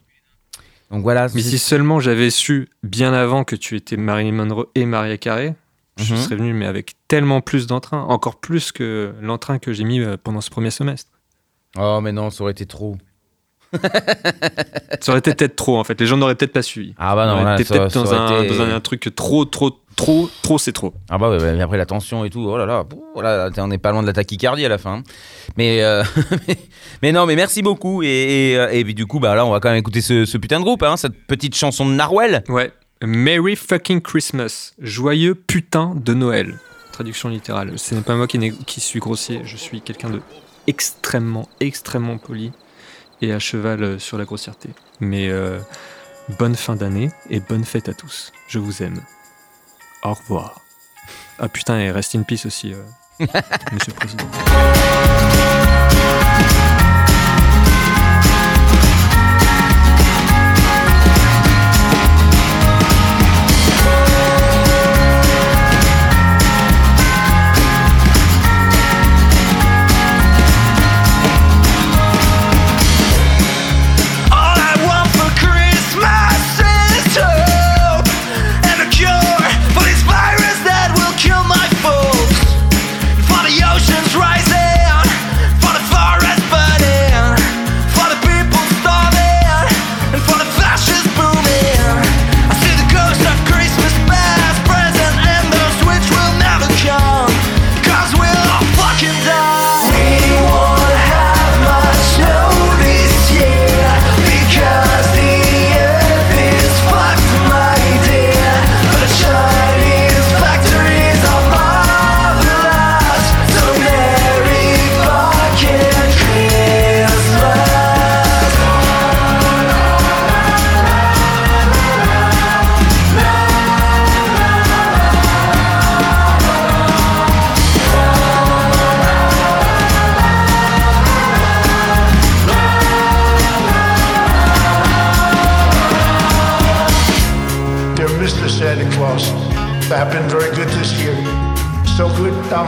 Donc 0.90 1.02
voilà. 1.02 1.26
Mais 1.34 1.42
si 1.42 1.58
seulement 1.58 1.98
j'avais 2.00 2.30
su 2.30 2.68
bien 2.82 3.12
avant 3.12 3.42
que 3.44 3.56
tu 3.56 3.74
étais 3.76 3.96
Marilyn 3.96 4.32
Monroe 4.32 4.66
et 4.74 4.86
Maria 4.86 5.18
Carré, 5.18 5.54
je 5.98 6.14
Mhm. 6.14 6.20
serais 6.20 6.36
venu 6.36 6.52
mais 6.52 6.66
avec 6.66 6.94
tellement 7.08 7.40
plus 7.40 7.66
d'entrain, 7.66 8.02
encore 8.02 8.36
plus 8.36 8.70
que 8.72 9.14
l'entrain 9.20 9.58
que 9.58 9.72
j'ai 9.72 9.84
mis 9.84 10.00
euh, 10.00 10.16
pendant 10.22 10.40
ce 10.40 10.50
premier 10.50 10.70
semestre. 10.70 11.10
Oh, 11.78 12.00
mais 12.02 12.12
non, 12.12 12.30
ça 12.30 12.42
aurait 12.44 12.52
été 12.52 12.66
trop. 12.66 12.96
Ça 15.00 15.10
aurait 15.12 15.18
été 15.18 15.34
peut-être 15.34 15.56
trop 15.56 15.78
en 15.78 15.84
fait, 15.84 16.00
les 16.00 16.06
gens 16.06 16.16
n'auraient 16.16 16.34
peut-être 16.34 16.52
pas 16.52 16.62
suivi. 16.62 16.94
Ah 16.98 17.14
bah 17.16 17.26
On 17.32 17.36
non, 17.38 17.44
là, 17.44 17.56
peut-être 17.56 17.72
dans, 17.94 18.04
été- 18.38 18.48
dans 18.48 18.60
un 18.62 18.80
truc 18.80 19.12
trop, 19.14 19.44
trop, 19.44 19.78
trop, 19.96 20.30
trop, 20.42 20.58
c'est 20.58 20.72
trop. 20.72 20.94
Ah 21.08 21.18
bah 21.18 21.30
ouais, 21.30 21.42
ouais, 21.42 21.54
mais 21.54 21.62
après 21.62 21.78
la 21.78 21.86
tension 21.86 22.24
et 22.24 22.30
tout, 22.30 22.46
oh 22.46 22.56
là 22.56 22.66
là, 22.66 22.84
pouh, 22.84 23.04
oh 23.14 23.22
là 23.22 23.48
là, 23.48 23.64
on 23.64 23.68
n'est 23.68 23.78
pas 23.78 23.92
loin 23.92 24.02
de 24.02 24.06
la 24.06 24.12
tachycardie 24.12 24.64
à 24.64 24.68
la 24.68 24.78
fin. 24.78 25.02
Mais, 25.56 25.82
euh, 25.82 26.04
mais, 26.48 26.58
mais 27.02 27.12
non, 27.12 27.26
mais 27.26 27.34
merci 27.34 27.62
beaucoup. 27.62 28.02
Et, 28.02 28.06
et, 28.52 28.58
euh, 28.58 28.68
et 28.70 28.84
puis 28.84 28.94
du 28.94 29.06
coup, 29.06 29.18
bah 29.18 29.34
là, 29.34 29.44
on 29.44 29.50
va 29.50 29.60
quand 29.60 29.70
même 29.70 29.78
écouter 29.78 30.02
ce, 30.02 30.24
ce 30.24 30.38
putain 30.38 30.58
de 30.58 30.64
groupe, 30.64 30.82
hein, 30.82 30.96
cette 30.96 31.26
petite 31.26 31.56
chanson 31.56 31.86
de 31.86 31.92
Narwhal. 31.92 32.44
Ouais. 32.48 32.72
Merry 33.02 33.56
fucking 33.56 34.00
Christmas. 34.00 34.72
Joyeux 34.80 35.34
putain 35.34 35.92
de 35.94 36.14
Noël. 36.14 36.58
Traduction 36.92 37.28
littérale. 37.28 37.78
Ce 37.78 37.94
n'est 37.94 38.00
pas 38.00 38.14
moi 38.14 38.26
qui, 38.26 38.80
suis 38.80 39.00
grossier, 39.00 39.42
je 39.44 39.56
suis 39.56 39.82
quelqu'un 39.82 40.08
de 40.08 40.22
extrêmement, 40.66 41.46
extrêmement 41.60 42.16
poli 42.16 42.52
et 43.20 43.32
à 43.32 43.38
cheval 43.38 43.82
euh, 43.82 43.98
sur 43.98 44.16
la 44.16 44.24
grossièreté. 44.24 44.70
Mais 45.00 45.28
euh, 45.28 45.58
bonne 46.38 46.54
fin 46.54 46.74
d'année 46.74 47.10
et 47.28 47.40
bonne 47.40 47.64
fête 47.64 47.90
à 47.90 47.92
tous. 47.92 48.32
Je 48.48 48.58
vous 48.58 48.82
aime. 48.82 49.00
Au 50.02 50.14
revoir. 50.14 50.60
Ah 51.38 51.48
putain, 51.48 51.78
et 51.78 51.90
rest 51.90 52.14
in 52.14 52.22
peace 52.22 52.46
aussi, 52.46 52.72
euh, 52.72 52.82
monsieur 53.72 53.92
le 53.92 53.94
président. 53.94 54.24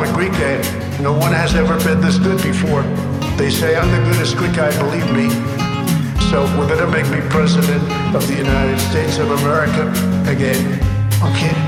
A 0.03 0.13
Greek 0.13 0.33
dad. 0.33 0.63
No 1.01 1.13
one 1.13 1.33
has 1.33 1.55
ever 1.55 1.77
been 1.85 2.01
this 2.01 2.19
good 2.19 2.43
before. 2.43 2.83
They 3.37 3.51
say 3.51 3.77
I'm 3.77 3.91
the 3.91 4.11
goodest 4.11 4.37
Greek 4.37 4.55
guy, 4.55 4.71
believe 4.79 5.11
me. 5.13 5.29
So 6.31 6.45
we're 6.59 6.69
gonna 6.69 6.91
make 6.91 7.09
me 7.11 7.21
president 7.31 7.83
of 8.15 8.27
the 8.29 8.35
United 8.35 8.79
States 8.79 9.19
of 9.19 9.31
America 9.31 9.89
again. 10.31 10.75
Okay? 11.23 11.68